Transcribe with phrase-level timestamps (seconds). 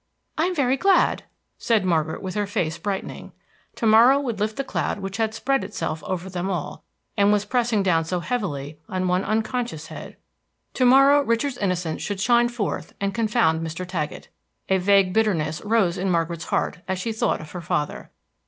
[0.35, 1.25] "I am very glad,"
[1.59, 3.33] said Margaret, with her face brightening.
[3.75, 6.83] To morrow would lift the cloud which had spread itself over them all,
[7.15, 10.17] and was pressing down so heavily on one unconscious head.
[10.73, 13.85] To morrow Richard's innocence should shine forth and confound Mr.
[13.87, 14.29] Taggett.
[14.69, 18.09] A vague bitterness rose in Margaret's heart as she thought of her father.